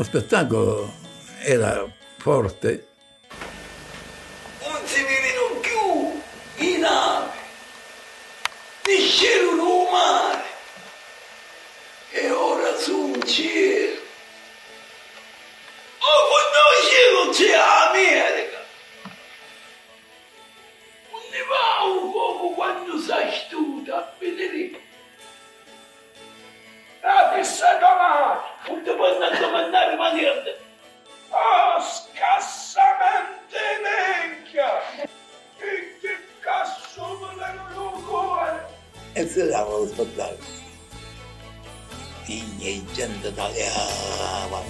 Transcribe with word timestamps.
Lo 0.00 0.06
spettacolo 0.06 0.90
era 1.44 1.86
forte. 2.16 2.89
Dava 39.46 39.70
lo 39.70 39.86
spettacolo. 39.86 40.58
Figli 42.22 42.66
e 42.66 42.82
gente 42.92 43.34
tagliavano. 43.34 44.64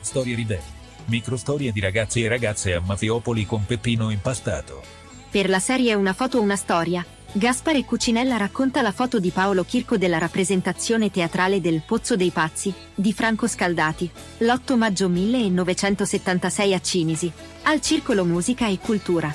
Storie 0.00 0.34
ridenti. 0.34 0.64
Microstorie 1.06 1.72
di 1.72 1.80
ragazzi 1.80 2.22
e 2.22 2.28
ragazze 2.28 2.74
a 2.74 2.80
Mafiopoli 2.80 3.44
con 3.46 3.64
Peppino 3.64 4.10
impastato. 4.10 4.82
Per 5.30 5.48
la 5.48 5.58
serie 5.58 5.94
Una 5.94 6.12
foto 6.12 6.40
una 6.40 6.56
storia, 6.56 7.04
Gaspare 7.34 7.86
Cucinella 7.86 8.36
racconta 8.36 8.82
la 8.82 8.92
foto 8.92 9.18
di 9.18 9.30
Paolo 9.30 9.64
Chirco 9.64 9.96
della 9.96 10.18
rappresentazione 10.18 11.10
teatrale 11.10 11.62
del 11.62 11.80
Pozzo 11.80 12.14
dei 12.14 12.28
Pazzi, 12.28 12.74
di 12.94 13.14
Franco 13.14 13.46
Scaldati, 13.46 14.10
l'8 14.38 14.76
maggio 14.76 15.08
1976 15.08 16.74
a 16.74 16.80
Cinisi, 16.82 17.32
al 17.62 17.80
Circolo 17.80 18.26
Musica 18.26 18.68
e 18.68 18.78
Cultura. 18.78 19.34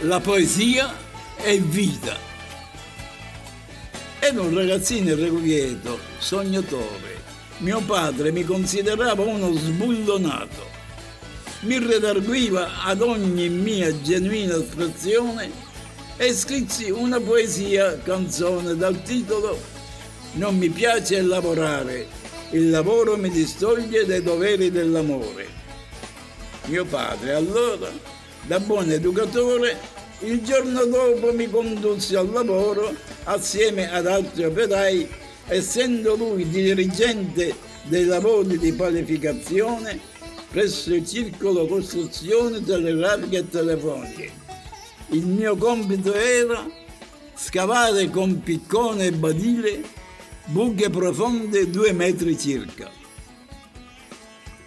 La 0.00 0.18
poesia 0.18 0.92
è 1.36 1.56
vita. 1.60 2.16
Ero 4.18 4.42
un 4.42 4.52
ragazzino 4.52 5.10
irrequieto, 5.10 6.00
sognatore. 6.18 7.15
Mio 7.58 7.80
padre 7.80 8.32
mi 8.32 8.44
considerava 8.44 9.22
uno 9.22 9.50
sbullonato. 9.54 10.74
Mi 11.60 11.78
redarguiva 11.78 12.82
ad 12.84 13.00
ogni 13.00 13.48
mia 13.48 13.98
genuina 14.02 14.56
espressione 14.56 15.50
e 16.18 16.34
scrissi 16.34 16.90
una 16.90 17.18
poesia 17.18 17.98
canzone 18.02 18.76
dal 18.76 19.02
titolo 19.02 19.58
Non 20.34 20.58
mi 20.58 20.68
piace 20.68 21.22
lavorare, 21.22 22.06
il 22.50 22.68
lavoro 22.68 23.16
mi 23.16 23.30
distoglie 23.30 24.04
dai 24.04 24.22
doveri 24.22 24.70
dell'amore. 24.70 25.48
Mio 26.66 26.84
padre 26.84 27.32
allora, 27.32 27.88
da 28.42 28.60
buon 28.60 28.90
educatore, 28.90 29.78
il 30.20 30.42
giorno 30.42 30.84
dopo 30.84 31.32
mi 31.32 31.48
condusse 31.48 32.18
al 32.18 32.30
lavoro 32.30 32.94
assieme 33.24 33.90
ad 33.90 34.06
altri 34.06 34.44
operai, 34.44 35.08
essendo 35.48 36.16
lui 36.16 36.48
dirigente 36.48 37.54
dei 37.84 38.04
lavori 38.04 38.58
di 38.58 38.72
panificazione 38.72 39.98
presso 40.50 40.94
il 40.94 41.06
circolo 41.06 41.66
costruzione 41.66 42.62
telegrafiche 42.62 43.38
e 43.38 43.48
telefoniche. 43.48 44.30
Il 45.08 45.26
mio 45.26 45.56
compito 45.56 46.14
era 46.14 46.66
scavare 47.34 48.10
con 48.10 48.40
piccone 48.40 49.06
e 49.06 49.12
badile 49.12 49.82
buche 50.46 50.90
profonde 50.90 51.70
due 51.70 51.92
metri 51.92 52.38
circa. 52.38 52.90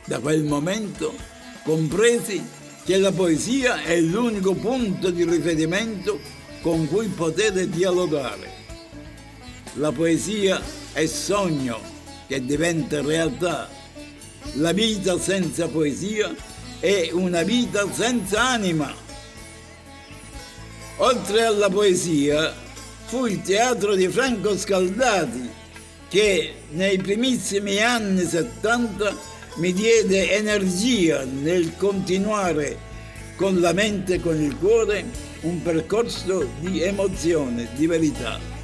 Da 0.05 0.19
quel 0.19 0.43
momento 0.43 1.13
compresi 1.63 2.41
che 2.85 2.97
la 2.97 3.11
poesia 3.11 3.81
è 3.83 3.99
l'unico 3.99 4.53
punto 4.53 5.09
di 5.09 5.23
riferimento 5.23 6.19
con 6.61 6.87
cui 6.87 7.07
poter 7.07 7.67
dialogare. 7.67 8.58
La 9.79 9.93
poesia 9.93 10.61
è 10.91 11.05
sogno 11.05 11.79
che 12.27 12.43
diventa 12.43 13.01
realtà. 13.01 13.69
La 14.55 14.73
vita 14.73 15.17
senza 15.17 15.69
poesia 15.69 16.35
è 16.81 17.11
una 17.13 17.43
vita 17.43 17.89
senza 17.89 18.41
anima. 18.41 18.93
Oltre 20.97 21.45
alla 21.45 21.69
poesia, 21.69 22.53
fu 23.05 23.25
il 23.25 23.41
teatro 23.41 23.95
di 23.95 24.09
Franco 24.09 24.57
Scaldati 24.57 25.49
che 26.09 26.55
nei 26.71 26.97
primissimi 26.97 27.81
anni 27.81 28.25
70 28.25 29.15
mi 29.55 29.71
diede 29.71 30.33
energia 30.33 31.23
nel 31.23 31.77
continuare 31.77 32.77
con 33.37 33.61
la 33.61 33.71
mente 33.71 34.15
e 34.15 34.19
con 34.19 34.41
il 34.41 34.57
cuore 34.57 35.05
un 35.43 35.61
percorso 35.61 36.49
di 36.59 36.81
emozione, 36.81 37.69
di 37.75 37.87
verità. 37.87 38.58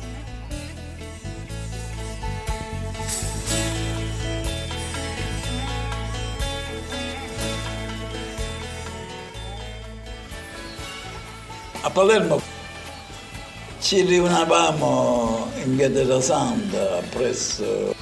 Palermo 11.95 12.41
ci 13.79 14.01
riunivamo 14.01 15.50
in 15.63 15.78
via 15.78 15.89
della 15.89 16.19
Santa 16.19 17.01
presso 17.09 17.95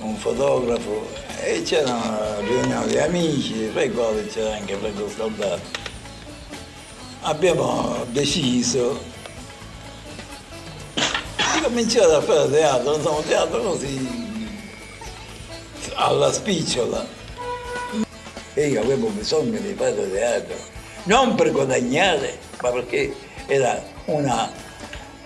un 0.00 0.14
fotografo 0.16 1.08
e 1.42 1.62
c'erano 1.62 2.40
riunioni 2.40 2.88
di 2.88 2.98
amici, 2.98 3.72
tra 3.72 3.84
i 3.84 3.90
quali 3.90 4.26
c'era 4.26 4.56
anche 4.56 4.76
Franco 4.76 5.08
Scaldato. 5.08 5.62
Abbiamo 7.22 8.04
deciso 8.10 9.02
di 10.94 11.60
cominciare 11.62 12.14
a 12.14 12.20
fare 12.20 12.50
teatro, 12.50 12.96
insomma 12.96 13.20
teatro 13.22 13.62
così 13.62 14.40
alla 15.94 16.30
spicciola. 16.30 17.06
E 18.52 18.68
io 18.68 18.82
avevo 18.82 19.08
bisogno 19.08 19.58
di 19.58 19.72
fare 19.72 20.10
teatro, 20.10 20.71
non 21.04 21.34
per 21.34 21.50
guadagnare, 21.50 22.38
ma 22.60 22.70
perché 22.70 23.14
era 23.46 23.82
una, 24.06 24.50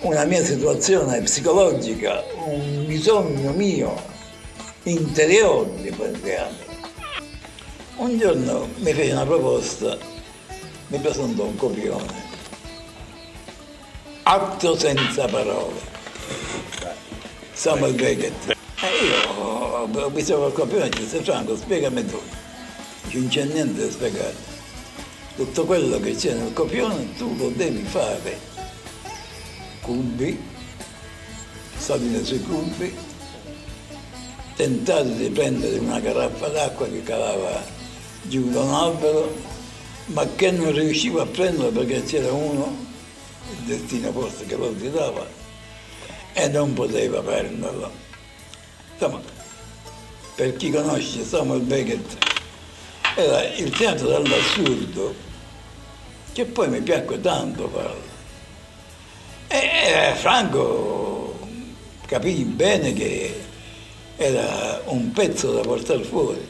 una 0.00 0.24
mia 0.24 0.42
situazione 0.42 1.20
psicologica, 1.20 2.22
un 2.44 2.86
bisogno 2.86 3.52
mio 3.52 3.94
interiore 4.84 5.70
di 5.82 6.20
teatro. 6.22 6.74
Un 7.96 8.18
giorno 8.18 8.68
mi 8.76 8.92
fece 8.92 9.12
una 9.12 9.24
proposta, 9.24 9.96
mi 10.88 10.98
presentò 10.98 11.44
un 11.44 11.56
copione, 11.56 12.24
atto 14.22 14.78
senza 14.78 15.26
parole, 15.26 15.80
Samuel 17.52 17.94
Beckett. 17.94 18.54
E 18.78 19.04
io 19.04 19.30
ho 19.30 20.10
visto 20.10 20.46
il 20.46 20.52
copione 20.52 20.86
e 20.86 20.88
disse 20.90 21.22
Franco 21.22 21.56
spiegami 21.56 22.04
tu, 22.04 22.20
non 23.12 23.28
c'è 23.28 23.44
niente 23.44 23.86
da 23.86 23.90
spiegare. 23.90 24.55
Tutto 25.36 25.66
quello 25.66 26.00
che 26.00 26.14
c'è 26.14 26.32
nel 26.32 26.54
copione 26.54 27.14
tu 27.18 27.36
lo 27.36 27.50
devi 27.50 27.82
fare. 27.82 28.40
Cubi, 29.82 30.40
salire 31.76 32.24
sui 32.24 32.40
cubi, 32.40 32.96
tentato 34.54 35.10
di 35.10 35.28
prendere 35.28 35.76
una 35.76 36.00
caraffa 36.00 36.48
d'acqua 36.48 36.88
che 36.88 37.02
calava 37.02 37.62
giù 38.22 38.48
da 38.48 38.62
un 38.62 38.72
albero, 38.72 39.36
ma 40.06 40.26
che 40.34 40.50
non 40.52 40.72
riuscivo 40.72 41.20
a 41.20 41.26
prenderla 41.26 41.68
perché 41.80 42.02
c'era 42.04 42.32
uno, 42.32 42.74
il 43.50 43.64
destino 43.66 44.12
forse 44.12 44.46
che 44.46 44.56
lo 44.56 44.72
tirava, 44.72 45.26
e 46.32 46.48
non 46.48 46.72
poteva 46.72 47.20
prenderla. 47.20 47.90
Insomma, 48.94 49.20
per 50.34 50.56
chi 50.56 50.70
conosce 50.70 51.22
Samuel 51.24 51.60
Beckett, 51.60 52.24
era 53.16 53.44
il 53.54 53.70
teatro 53.70 54.08
dell'assurdo, 54.08 55.24
che 56.36 56.44
poi 56.44 56.68
mi 56.68 56.82
piacque 56.82 57.18
tanto 57.18 57.66
farlo. 57.66 58.14
E 59.48 60.12
Franco 60.16 61.34
capì 62.04 62.44
bene 62.44 62.92
che 62.92 63.40
era 64.16 64.82
un 64.88 65.12
pezzo 65.12 65.52
da 65.52 65.62
portare 65.62 66.04
fuori. 66.04 66.46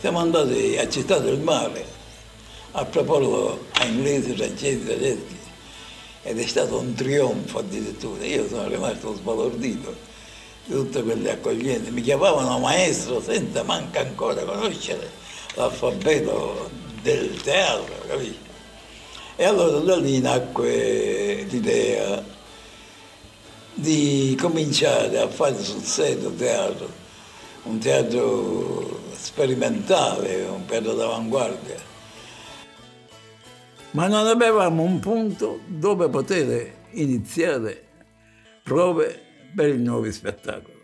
Siamo 0.00 0.20
andati 0.20 0.78
a 0.78 0.88
Città 0.88 1.18
del 1.18 1.38
Mare 1.38 1.84
a 2.70 2.86
proporlo 2.86 3.66
a 3.72 3.84
inglesi, 3.84 4.32
francesi, 4.32 4.86
tedeschi 4.86 5.36
ed 6.22 6.38
è 6.38 6.46
stato 6.46 6.78
un 6.78 6.94
trionfo 6.94 7.58
addirittura. 7.58 8.24
Io 8.24 8.48
sono 8.48 8.66
rimasto 8.68 9.14
sbalordito 9.16 9.94
tutte 10.66 11.02
quelle 11.02 11.30
accoglienze. 11.30 11.90
Mi 11.90 12.00
chiamavano 12.00 12.58
maestro 12.58 13.20
senza 13.20 13.64
manca 13.64 14.00
ancora 14.00 14.42
conoscere 14.44 15.10
l'alfabeto 15.56 16.70
del 17.02 17.38
teatro, 17.42 17.96
capisci? 18.06 18.52
E 19.36 19.44
allora 19.44 19.78
da 19.80 19.96
lì 19.96 20.20
nacque 20.20 21.44
l'idea 21.48 22.22
di 23.74 24.38
cominciare 24.40 25.18
a 25.18 25.28
fare 25.28 25.60
sul 25.60 25.82
serio 25.82 26.30
teatro, 26.30 26.88
un 27.64 27.78
teatro 27.78 29.00
sperimentale, 29.12 30.44
un 30.44 30.64
teatro 30.66 30.94
d'avanguardia. 30.94 31.92
Ma 33.90 34.06
non 34.06 34.26
avevamo 34.26 34.82
un 34.84 35.00
punto 35.00 35.60
dove 35.66 36.08
poter 36.08 36.72
iniziare 36.90 37.86
prove 38.62 39.20
per 39.54 39.68
i 39.70 39.78
nuovi 39.78 40.12
spettacoli. 40.12 40.82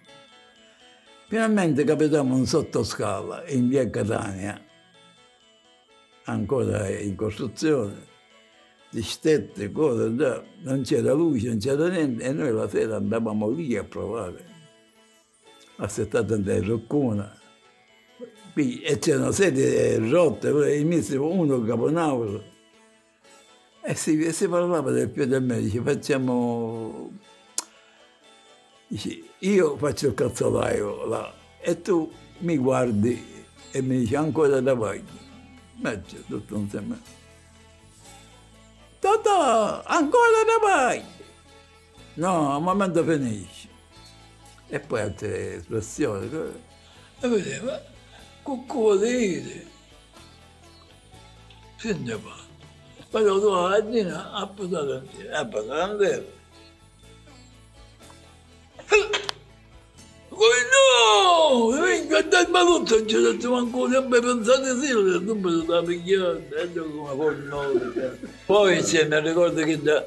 Finalmente 1.28 1.84
capitammo 1.84 2.34
un 2.34 2.46
sottoscala 2.46 3.44
in 3.46 3.68
via 3.68 3.88
Catania, 3.88 4.60
ancora 6.24 6.88
in 6.88 7.14
costruzione, 7.14 8.09
di 8.90 9.02
stette, 9.02 9.70
cose, 9.70 10.08
non 10.62 10.82
c'era 10.82 11.12
luce, 11.12 11.48
non 11.48 11.58
c'era 11.58 11.88
niente, 11.88 12.24
e 12.24 12.32
noi 12.32 12.52
la 12.52 12.68
sera 12.68 12.96
andavamo 12.96 13.48
lì 13.50 13.76
a 13.76 13.84
provare. 13.84 14.48
Assettata 15.76 16.34
in 16.34 16.66
roccuna, 16.66 17.38
e 18.54 18.98
c'erano 18.98 19.32
sedie 19.32 19.96
rotte, 20.10 20.48
il 20.48 20.86
mistero 20.86 21.32
uno 21.32 21.62
caponavolo. 21.62 22.44
E 23.82 23.94
si, 23.94 24.22
e 24.22 24.32
si 24.32 24.46
parlava 24.46 24.90
del 24.90 25.08
più 25.08 25.24
del 25.24 25.42
me, 25.42 25.60
dice 25.60 25.80
facciamo 25.80 27.10
Dici, 28.90 29.24
io 29.38 29.76
faccio 29.76 30.08
il 30.08 30.14
cazzolaio 30.14 31.06
là 31.06 31.32
e 31.60 31.80
tu 31.80 32.10
mi 32.38 32.56
guardi 32.56 33.24
e 33.70 33.82
mi 33.82 34.00
dici 34.00 34.16
ancora 34.16 34.60
da 34.60 34.74
vai. 34.74 35.00
Mezzo, 35.76 36.16
tutto 36.26 36.56
insieme. 36.56 37.19
Totò, 39.22 39.82
ancora 39.84 40.44
da 40.46 40.66
vai. 40.66 41.04
No, 42.14 42.54
al 42.54 42.62
momento 42.62 43.04
finisce. 43.04 43.68
E 44.68 44.80
poi 44.80 45.00
altre 45.02 45.56
espressioni. 45.56 46.30
E 47.20 47.28
vedeva, 47.28 47.82
cucù 48.42 48.96
dite. 48.96 49.66
Senti 51.76 52.12
qua. 52.12 52.34
Poi 53.10 53.24
lo 53.24 53.38
do 53.38 53.66
a 53.66 53.80
Dina 53.80 54.32
a 54.32 54.46
portare 54.46 55.02
a 55.32 55.44
portare 55.44 56.39
come 61.10 61.76
no? 61.76 61.82
Venga 61.82 62.22
dal 62.22 62.50
malotto, 62.50 62.96
non 62.96 63.08
ci 63.08 63.20
detto 63.20 63.50
manco 63.50 63.88
sempre 63.90 64.20
pensate 64.20 64.80
sì, 64.80 64.92
non 64.92 65.38
me 65.40 65.50
lo 65.50 65.62
da 65.62 65.82
pigliare, 65.82 66.70
come 66.72 67.16
con 67.16 67.46
noi. 67.48 68.18
Poi 68.46 68.76
insieme 68.76 69.20
ricordo 69.20 69.62
che 69.62 69.80
da 69.80 70.04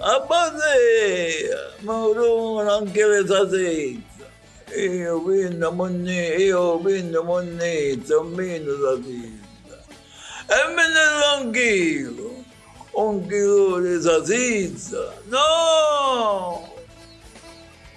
a 0.00 0.20
Basea, 0.20 1.72
Maurona, 1.80 2.74
anche 2.76 3.06
le 3.06 3.26
sasezza. 3.26 4.08
Io 4.76 5.18
vinno 5.24 5.70
monnezza, 5.72 6.36
io 6.36 6.78
vinno 6.78 7.22
monnezza, 7.22 8.14
non 8.14 8.34
vinno 8.34 8.72
sasezza. 8.82 9.84
E 10.46 10.74
me 10.74 10.88
ne 10.88 11.04
anch'io, 11.36 12.29
un 12.92 13.26
di 13.26 14.02
salsiccia, 14.02 15.14
no, 15.28 16.74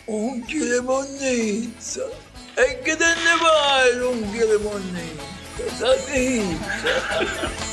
di 0.06 0.80
monnezza, 0.82 2.06
e 2.56 2.80
che 2.82 2.96
te 2.96 3.06
ne 3.06 3.36
fai 3.40 4.00
di 4.32 4.64
monnezza, 4.64 5.76
salsiccia? 5.78 7.72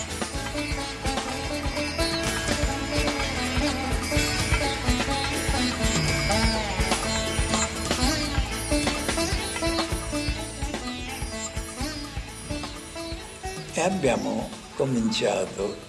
E 13.73 13.81
abbiamo 13.83 14.51
cominciato 14.77 15.89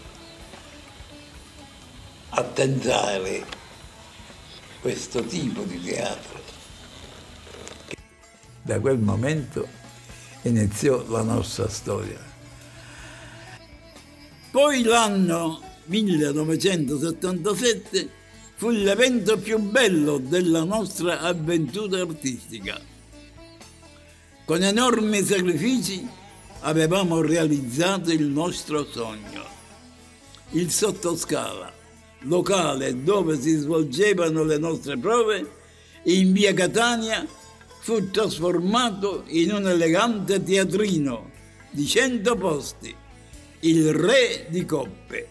a 2.33 2.43
tentare 2.43 3.43
questo 4.79 5.21
tipo 5.23 5.63
di 5.63 5.81
teatro. 5.81 6.39
Da 8.61 8.79
quel 8.79 8.99
momento 8.99 9.67
iniziò 10.43 11.03
la 11.07 11.23
nostra 11.23 11.67
storia. 11.67 12.19
Poi 14.51 14.83
l'anno 14.83 15.61
1977 15.85 18.09
fu 18.55 18.69
l'evento 18.69 19.37
più 19.37 19.59
bello 19.59 20.17
della 20.17 20.63
nostra 20.63 21.19
avventura 21.21 22.01
artistica. 22.01 22.79
Con 24.45 24.63
enormi 24.63 25.23
sacrifici 25.23 26.07
avevamo 26.61 27.21
realizzato 27.21 28.11
il 28.11 28.25
nostro 28.25 28.85
sogno. 28.85 29.43
Il 30.51 30.69
sottoscala, 30.69 31.73
locale 32.21 33.03
dove 33.03 33.39
si 33.39 33.55
svolgevano 33.55 34.43
le 34.43 34.57
nostre 34.57 34.97
prove, 34.97 35.59
in 36.03 36.31
via 36.31 36.53
Catania 36.53 37.25
fu 37.79 38.09
trasformato 38.09 39.23
in 39.27 39.51
un 39.51 39.67
elegante 39.67 40.41
teatrino 40.43 41.29
di 41.71 41.85
cento 41.85 42.35
posti, 42.35 42.93
il 43.61 43.93
Re 43.93 44.47
di 44.49 44.65
Coppe. 44.65 45.27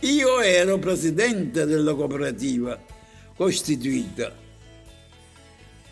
Io 0.00 0.40
ero 0.40 0.78
presidente 0.78 1.66
della 1.66 1.94
cooperativa 1.94 2.78
costituita. 3.36 4.34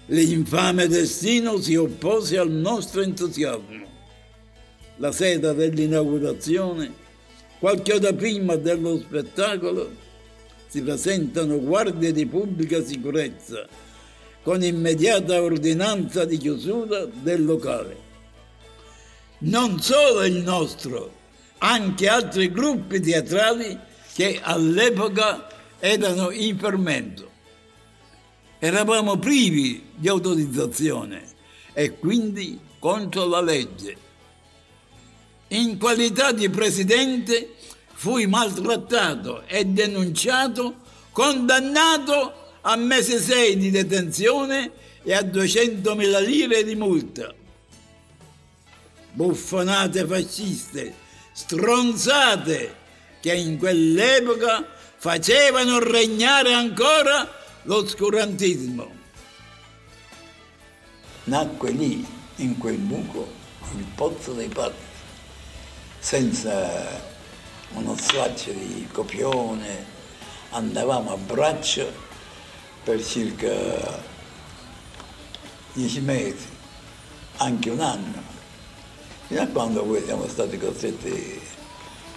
L'infame 0.06 0.86
destino 0.86 1.58
si 1.60 1.76
oppose 1.76 2.38
al 2.38 2.50
nostro 2.50 3.02
entusiasmo 3.02 3.86
la 4.96 5.12
sera 5.12 5.52
dell'inaugurazione, 5.52 6.92
qualche 7.58 7.94
ora 7.94 8.12
prima 8.12 8.56
dello 8.56 8.98
spettacolo, 8.98 10.06
si 10.68 10.82
presentano 10.82 11.58
guardie 11.60 12.12
di 12.12 12.26
pubblica 12.26 12.82
sicurezza 12.84 13.66
con 14.42 14.62
immediata 14.62 15.42
ordinanza 15.42 16.24
di 16.24 16.36
chiusura 16.36 17.04
del 17.04 17.44
locale. 17.44 18.06
Non 19.40 19.80
solo 19.80 20.24
il 20.24 20.36
nostro, 20.36 21.12
anche 21.58 22.08
altri 22.08 22.50
gruppi 22.50 23.00
teatrali 23.00 23.78
che 24.14 24.40
all'epoca 24.42 25.48
erano 25.78 26.30
in 26.30 26.58
fermento. 26.58 27.30
Eravamo 28.58 29.18
privi 29.18 29.90
di 29.94 30.08
autorizzazione 30.08 31.24
e 31.72 31.98
quindi 31.98 32.58
contro 32.78 33.26
la 33.26 33.40
legge 33.40 34.06
in 35.48 35.78
qualità 35.78 36.32
di 36.32 36.48
presidente 36.50 37.54
fui 37.94 38.26
maltrattato 38.26 39.44
e 39.46 39.64
denunciato, 39.64 40.76
condannato 41.10 42.56
a 42.62 42.76
mese 42.76 43.20
sei 43.20 43.56
di 43.56 43.70
detenzione 43.70 44.70
e 45.02 45.14
a 45.14 45.20
200.000 45.20 46.24
lire 46.24 46.64
di 46.64 46.74
multa. 46.74 47.34
Buffonate 49.12 50.06
fasciste, 50.06 50.94
stronzate 51.32 52.74
che 53.20 53.34
in 53.34 53.58
quell'epoca 53.58 54.66
facevano 54.96 55.78
regnare 55.78 56.52
ancora 56.52 57.28
l'oscurantismo. 57.62 58.96
Nacque 61.24 61.70
lì, 61.70 62.06
in 62.36 62.58
quel 62.58 62.76
buco, 62.76 63.32
il 63.76 63.84
pozzo 63.94 64.32
dei 64.32 64.48
patti 64.48 64.88
senza 65.98 67.06
uno 67.72 67.96
straccio 67.96 68.50
di 68.52 68.88
copione, 68.90 69.84
andavamo 70.50 71.12
a 71.12 71.16
braccio 71.16 71.90
per 72.82 73.04
circa 73.04 74.06
dieci 75.72 76.00
mesi, 76.00 76.48
anche 77.36 77.70
un 77.70 77.80
anno, 77.80 78.22
fino 79.26 79.42
a 79.42 79.46
quando 79.46 79.82
poi 79.82 80.02
siamo 80.04 80.26
stati 80.28 80.58
costretti 80.58 81.40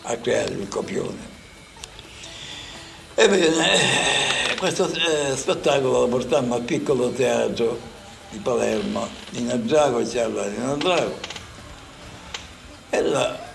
a 0.03 0.15
creare 0.17 0.53
il 0.53 0.67
copione. 0.67 1.29
Ebbene, 3.15 4.55
questo 4.57 4.89
eh, 4.89 5.35
spettacolo 5.35 6.01
lo 6.01 6.07
portammo 6.07 6.55
al 6.55 6.61
piccolo 6.61 7.11
teatro 7.11 7.77
di 8.29 8.37
Palermo, 8.39 9.07
in 9.31 9.51
Adrago, 9.51 10.01
c'era 10.07 10.45
in 10.45 10.61
Adrago, 10.61 11.19
e 12.89 13.01
là 13.01 13.49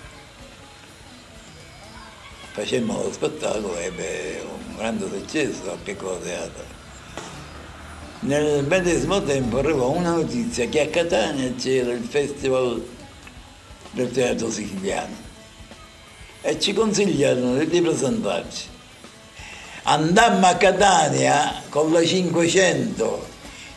facemmo 2.56 3.02
lo 3.02 3.12
spettacolo 3.12 3.76
ebbe 3.76 4.42
un 4.48 4.76
grande 4.76 5.06
successo 5.10 5.70
al 5.70 5.76
piccolo 5.76 6.16
teatro. 6.16 6.64
Nel 8.20 8.64
medesimo 8.64 9.22
tempo 9.22 9.58
arrivò 9.58 9.90
una 9.90 10.12
notizia 10.12 10.66
che 10.66 10.80
a 10.80 10.86
Catania 10.86 11.52
c'era 11.54 11.92
il 11.92 12.02
festival 12.02 12.82
del 13.90 14.10
teatro 14.10 14.50
siciliano 14.50 15.14
e 16.40 16.58
ci 16.58 16.72
consigliarono 16.72 17.62
di 17.62 17.80
presentarci. 17.82 18.68
Andammo 19.82 20.46
a 20.46 20.54
Catania 20.54 21.62
con 21.68 21.92
la 21.92 22.02
500, 22.02 23.26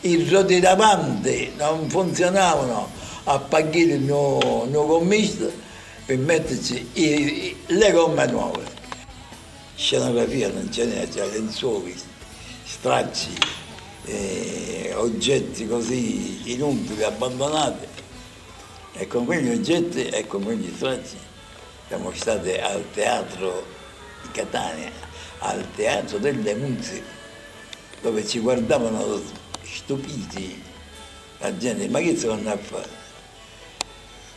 i 0.01 0.29
roti 0.29 0.61
davanti 0.61 1.51
non 1.57 1.89
funzionavano, 1.89 2.89
a 3.25 3.39
pagare 3.39 3.77
il 3.79 3.99
mio, 3.99 4.63
il 4.63 4.69
mio 4.69 4.85
commisso 4.85 5.67
per 6.09 6.17
metterci 6.17 6.89
i, 6.93 7.55
le 7.67 7.91
gomme 7.91 8.25
nuove. 8.25 8.63
Scenografia 9.75 10.49
non 10.49 10.71
ce 10.71 10.85
n'è, 10.85 11.07
c'è 11.07 11.23
lenzuoli, 11.27 11.95
stracci, 12.63 13.37
eh, 14.05 14.91
oggetti 14.95 15.67
così 15.67 16.51
inutili, 16.51 17.03
abbandonati. 17.03 17.85
E 18.93 19.05
con 19.05 19.25
quegli 19.25 19.51
oggetti 19.51 20.07
e 20.07 20.25
con 20.25 20.43
quegli 20.43 20.73
stracci 20.75 21.15
siamo 21.87 22.11
stati 22.15 22.53
al 22.53 22.83
teatro 22.91 23.63
di 24.23 24.31
Catania, 24.31 24.89
al 25.41 25.63
teatro 25.75 26.17
delle 26.17 26.55
musiche, 26.55 27.03
dove 28.01 28.25
ci 28.25 28.39
guardavano 28.39 29.21
stupiti 29.61 30.59
la 31.37 31.55
gente, 31.55 31.87
ma 31.87 31.99
che 31.99 32.17
stanno 32.17 32.49
a 32.49 32.57
fare? 32.57 32.98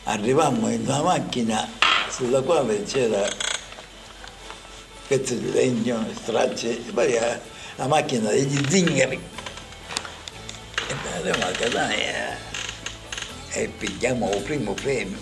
Arrivammo 0.05 0.69
in 0.69 0.81
una 0.81 1.01
macchina 1.01 1.65
sulla 2.09 2.41
quale 2.41 2.83
c'era 2.83 3.25
pezzi 5.07 5.39
di 5.39 5.51
legno, 5.51 6.05
stracce, 6.21 6.75
poi 6.93 7.17
la 7.75 7.87
macchina 7.87 8.29
degli 8.29 8.69
zingari. 8.69 9.17
E 10.87 11.15
andiamo 11.15 11.45
a 11.45 11.51
Catania 11.51 12.37
e 13.51 13.67
pigliamo 13.69 14.29
il 14.33 14.41
primo 14.41 14.73
premio. 14.73 15.17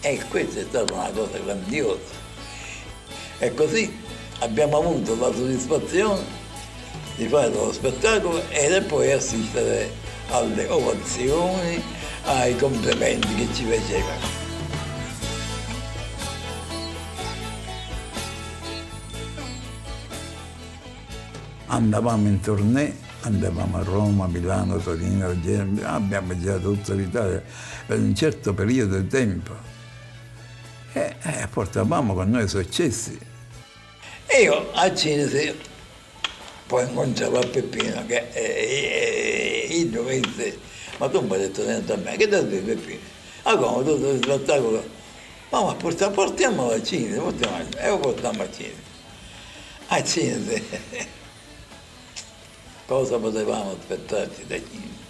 E 0.00 0.20
questa 0.28 0.60
è 0.60 0.64
stata 0.68 0.92
una 0.94 1.10
cosa 1.10 1.38
grandiosa. 1.38 2.20
E 3.38 3.52
così 3.52 3.94
abbiamo 4.38 4.78
avuto 4.78 5.16
la 5.16 5.32
soddisfazione 5.34 6.24
di 7.16 7.28
fare 7.28 7.50
lo 7.50 7.72
spettacolo 7.72 8.42
e 8.48 8.80
poi 8.80 9.12
assistere 9.12 9.92
alle 10.30 10.66
ovazioni, 10.68 11.82
ai 12.24 12.56
complimenti 12.56 13.34
che 13.34 13.48
ci 13.52 13.64
facevano. 13.64 14.40
Andavamo 21.66 22.28
in 22.28 22.40
tournée, 22.40 22.94
andavamo 23.22 23.78
a 23.78 23.82
Roma, 23.82 24.26
Milano, 24.26 24.76
Torino, 24.76 25.34
abbiamo 25.84 26.38
girato 26.38 26.72
tutta 26.72 26.92
l'Italia 26.92 27.42
per 27.86 27.98
un 27.98 28.14
certo 28.14 28.52
periodo 28.52 28.98
di 28.98 29.06
tempo 29.06 29.54
e, 30.92 31.16
e 31.22 31.48
portavamo 31.50 32.12
con 32.14 32.28
noi 32.28 32.46
successi. 32.46 33.18
Io 34.42 34.70
a 34.72 34.94
Cinesi 34.94 35.70
poi 36.66 36.88
incontravo 36.88 37.38
a 37.38 37.46
Peppino 37.46 38.04
che 38.06 38.28
eh, 38.32 39.68
eh, 39.68 39.74
io 39.74 40.02
mi 40.04 40.20
disse, 40.20 40.58
ma 40.98 41.08
tu 41.08 41.20
mi 41.20 41.32
hai 41.32 41.38
detto 41.40 41.64
niente 41.64 41.92
a 41.92 41.96
me, 41.96 42.16
che 42.16 42.28
ti 42.28 42.46
dici 42.46 42.62
Peppino? 42.62 43.00
Ah 43.42 43.56
come, 43.56 43.84
tu 43.84 43.98
lo 43.98 44.16
spettacolo? 44.16 44.84
Ma, 45.50 45.62
ma 45.62 45.74
portiamo, 45.74 46.14
portiamo 46.14 46.70
a 46.70 46.82
Cinesi, 46.82 47.18
portiamo 47.18 47.56
a 47.56 47.58
Cinesi, 47.58 47.78
e 47.78 47.98
portiamo 47.98 48.42
a 48.42 48.50
Cinesi. 48.50 48.90
A 49.88 50.04
Cinesi, 50.04 50.64
cosa 52.86 53.18
potevamo 53.18 53.72
aspettarci 53.72 54.46
da 54.46 54.56
Cinesi? 54.56 55.00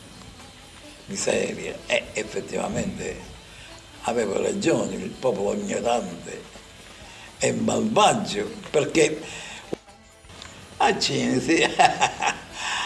Miseria, 1.06 1.76
e 1.86 2.04
effettivamente 2.14 3.16
avevo 4.02 4.40
ragione, 4.40 4.94
il 4.94 5.10
popolo 5.10 5.52
ignorante 5.54 6.42
e 7.38 7.52
malvagio, 7.52 8.50
perché 8.70 9.20
a 10.78 10.98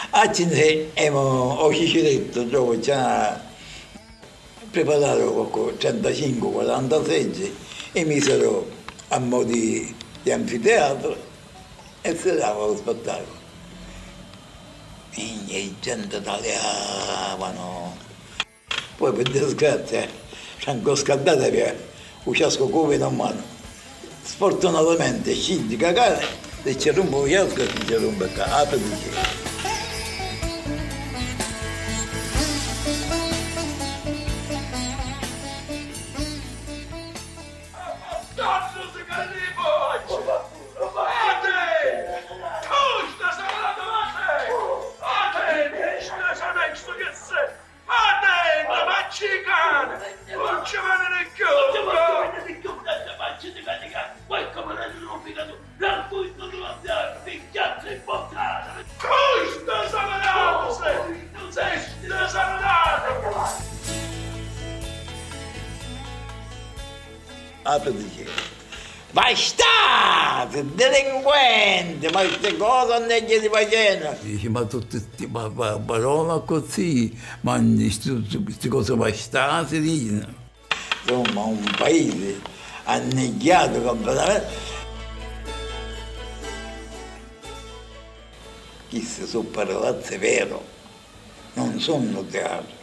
Cinesi, 0.09 0.11
a 0.11 0.31
Cinesi 0.33 0.89
abbiamo 0.95 1.67
detto 2.01 2.43
dove 2.43 2.79
c'era 2.79 3.43
preparato 4.71 5.75
35-40 5.77 7.05
seggi 7.05 7.55
e 7.91 8.05
misero 8.05 8.69
a 9.09 9.19
mo' 9.19 9.43
di, 9.43 9.93
di 10.23 10.31
anfiteatro 10.31 11.15
e 12.01 12.15
si 12.15 12.35
dava 12.35 12.65
lo 12.65 12.75
spettacolo. 12.77 13.35
E 15.13 15.73
gente 15.81 16.21
tagliavano. 16.21 17.97
Poi 18.97 19.11
per 19.13 19.29
disgrazia 19.29 20.07
ci 20.57 20.69
hanno 20.69 20.95
scaldato 20.95 21.49
via, 21.49 21.75
un 22.23 22.33
ciasco 22.33 22.69
come 22.69 22.95
in 22.95 23.15
mano. 23.15 23.41
Sfortunatamente 24.23 25.33
scendi 25.33 25.75
cagare 25.75 26.25
e 26.63 26.77
ci 50.67 50.75
rompo 50.75 51.03
io 51.03 52.31
che 52.43 52.59
ci 54.91 55.05
rompo 55.05 55.29
a 55.29 55.39
dice. 63.21 63.65
Apre 67.63 67.93
dice, 67.93 68.25
bastardo, 69.11 70.61
delinquente, 70.73 72.09
ma 72.11 72.19
queste 72.21 72.57
cose 72.57 72.99
non 72.99 73.07
gli 73.07 73.39
di 73.39 73.49
facendo. 73.49 74.17
Dice, 74.21 74.49
ma 74.49 74.63
tutte 74.63 75.01
queste 75.01 75.27
parole 75.27 76.45
così, 76.45 77.17
ma 77.41 77.59
queste 77.59 78.67
cose 78.69 78.95
bastate, 78.95 79.79
dicono. 79.81 80.36
Insomma, 81.09 81.43
un 81.43 81.63
paese 81.77 82.41
anneggiato 82.83 83.81
completamente. 83.81 84.75
Queste 88.89 89.25
sono 89.25 89.43
parolazze 89.45 90.17
vero, 90.17 90.61
non 91.53 91.79
sono 91.79 92.25
teatro, 92.25 92.75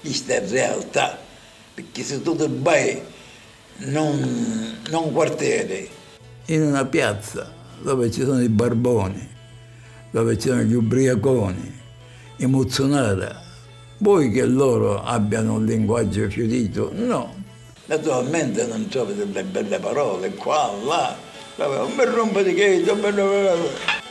questa 0.00 0.34
è 0.34 0.48
realtà, 0.48 1.18
perché 1.74 2.04
se 2.04 2.22
tu 2.22 2.36
vai 2.60 3.00
non, 3.78 4.78
non 4.90 5.12
quartiere, 5.12 5.88
in 6.46 6.62
una 6.62 6.84
piazza 6.84 7.52
dove 7.80 8.10
ci 8.10 8.20
sono 8.20 8.40
i 8.40 8.48
barboni, 8.48 9.28
dove 10.10 10.38
ci 10.38 10.48
sono 10.48 10.62
gli 10.62 10.74
ubriaconi, 10.74 11.80
i 12.36 12.46
vuoi 13.98 14.30
che 14.30 14.44
loro 14.44 15.02
abbiano 15.02 15.54
un 15.54 15.64
linguaggio 15.64 16.28
fiorito? 16.28 16.90
No. 16.92 17.42
Naturalmente 17.86 18.66
non 18.66 18.88
trovi 18.88 19.14
delle 19.14 19.42
belle 19.42 19.78
parole 19.78 20.34
qua, 20.34 20.72
là, 20.84 21.16
non 21.56 21.92
mi 21.92 22.04
rompo 22.04 22.40
di 22.40 22.54
che, 22.54 22.82
non 22.84 22.98
mi 22.98 23.10
rompo 23.10 24.02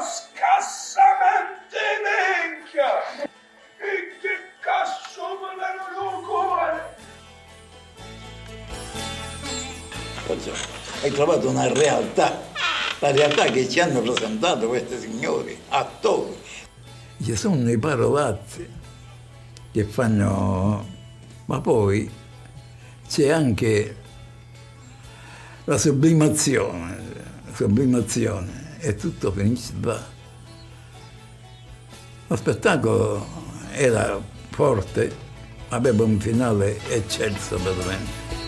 scassamente 0.00 1.78
minchia! 2.04 3.28
Che 3.76 4.34
cazzo 4.60 5.38
volevano 5.38 6.18
il 6.18 6.24
cuore? 6.26 6.96
Perciò 10.26 10.52
hai 11.02 11.10
trovato 11.10 11.48
una 11.48 11.72
realtà, 11.72 12.40
la 12.98 13.10
realtà 13.10 13.44
che 13.44 13.68
ci 13.68 13.80
hanno 13.80 14.00
presentato 14.00 14.68
questi 14.68 14.98
signori, 14.98 15.58
attori. 15.68 16.36
Ci 17.22 17.36
sono 17.36 17.70
i 17.70 17.78
parolazzi 17.78 18.68
che 19.72 19.84
fanno, 19.84 20.89
ma 21.50 21.60
poi 21.60 22.08
c'è 23.08 23.28
anche 23.30 23.96
la 25.64 25.76
sublimazione, 25.78 26.96
la 27.44 27.52
sublimazione 27.52 28.78
e 28.78 28.94
tutto 28.94 29.32
finisce 29.32 29.72
là. 29.80 30.00
Lo 32.28 32.36
spettacolo 32.36 33.26
era 33.72 34.20
forte, 34.50 35.12
aveva 35.70 36.04
un 36.04 36.20
finale 36.20 36.78
eccelso 36.88 37.58
veramente. 37.58 38.39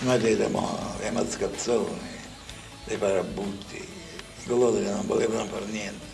Noi 0.00 0.18
vedevamo 0.18 0.94
le 0.98 1.10
mascazzoni, 1.10 2.14
dei 2.84 2.96
parabutti, 2.96 3.86
coloro 4.46 4.78
che 4.78 4.90
non 4.90 5.06
volevano 5.06 5.46
fare 5.46 5.64
niente. 5.66 6.04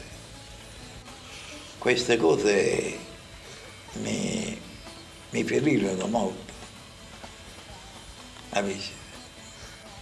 Queste 1.79 2.17
cose 2.17 2.99
mi, 3.95 4.61
mi 5.31 5.45
ferirono 5.45 6.07
molto. 6.07 6.53
Capisci? 8.51 8.93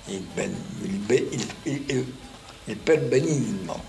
Il, 0.06 0.20
ben, 0.20 0.56
il, 0.82 1.26
il, 1.62 1.84
il, 1.86 2.14
il 2.64 2.76
perbenismo. 2.76 3.82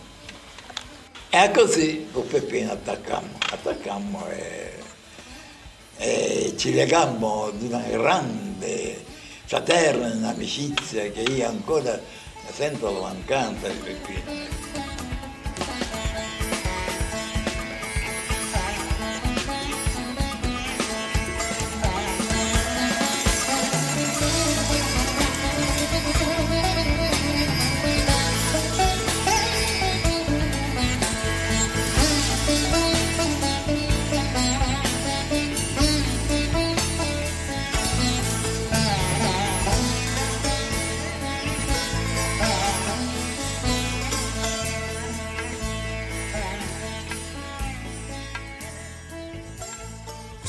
E 1.29 1.51
così 1.51 2.07
con 2.12 2.27
Peppino 2.27 2.71
attaccammo, 2.71 3.38
attaccammo 3.51 4.27
e, 4.29 4.74
e 5.98 6.53
ci 6.57 6.74
legammo 6.74 7.51
di 7.51 7.67
una 7.67 7.83
grande 7.83 9.10
fraterna 9.51 10.29
amicizia 10.29 11.12
che 11.12 11.24
io 11.24 11.46
ancora 11.46 12.00
sento 12.53 12.89
la 12.89 13.01
mancanza 13.01 13.67
di 13.67 13.79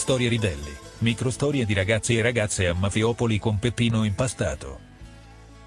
Storie 0.02 0.28
ribelli, 0.28 0.76
microstorie 0.99 1.64
di 1.64 1.75
ragazzi 1.75 2.16
e 2.16 2.23
ragazze 2.23 2.66
a 2.66 2.75
Mafiopoli 2.75 3.38
con 3.38 3.61
Peppino 3.61 4.02
impastato. 4.02 4.80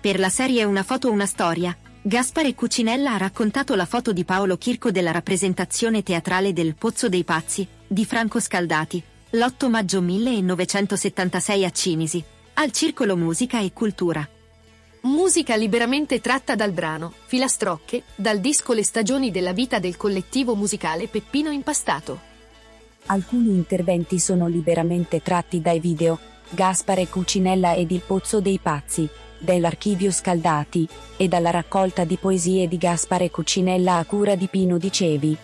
Per 0.02 0.20
la 0.20 0.28
serie 0.28 0.66
Una 0.66 0.84
foto 0.84 1.10
una 1.10 1.26
storia, 1.26 1.74
Gaspare 2.02 2.54
Cucinella 2.54 3.14
ha 3.14 3.18
raccontato 3.18 3.76
la 3.76 3.86
foto 3.86 4.12
di 4.12 4.26
Paolo 4.26 4.58
Chirco 4.58 4.92
della 4.92 5.12
rappresentazione 5.12 6.04
teatrale 6.04 6.52
del 6.52 6.76
Pozzo 6.76 7.08
dei 7.08 7.24
Pazzi, 7.24 7.66
di 7.88 8.04
Franco 8.04 8.42
Scaldati, 8.42 9.02
l'8 9.30 9.70
maggio 9.70 10.02
1976 10.02 11.64
a 11.64 11.70
Cinisi, 11.70 12.22
al 12.56 12.74
Circolo 12.74 13.16
Musica 13.16 13.62
e 13.62 13.72
Cultura. 13.72 14.28
Musica 15.04 15.56
liberamente 15.56 16.20
tratta 16.20 16.56
dal 16.56 16.74
brano 16.74 17.14
Filastrocche, 17.26 18.04
dal 18.16 18.42
disco 18.42 18.74
Le 18.74 18.84
stagioni 18.84 19.32
della 19.32 19.54
vita 19.54 19.80
del 19.80 19.96
collettivo 19.96 20.56
musicale 20.56 21.08
Peppino 21.08 21.52
Impastato. 21.52 22.34
Alcuni 23.08 23.50
interventi 23.50 24.18
sono 24.18 24.48
liberamente 24.48 25.22
tratti 25.22 25.62
dai 25.62 25.80
video 25.80 26.18
Gaspare 26.50 27.08
Cucinella 27.08 27.74
ed 27.74 27.92
il 27.92 28.02
Pozzo 28.06 28.40
dei 28.40 28.60
Pazzi, 28.60 29.08
dell'Archivio 29.38 30.12
Scaldati, 30.12 30.88
e 31.18 31.28
dalla 31.28 31.52
raccolta 31.52 32.04
di 32.04 32.18
poesie 32.18 32.68
di 32.68 32.78
Gaspare 32.78 33.30
Cucinella 33.30 33.98
a 33.98 34.06
cura 34.06 34.36
di 34.36 34.48
Pino 34.48 34.78
Dicevi. 34.78 35.38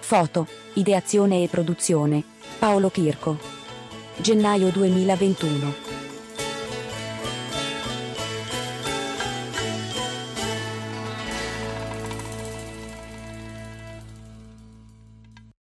Foto, 0.00 0.46
ideazione 0.74 1.42
e 1.42 1.48
produzione, 1.48 2.22
Paolo 2.58 2.90
Chirco. 2.90 3.38
Gennaio 4.16 4.70
2021. 4.70 6.03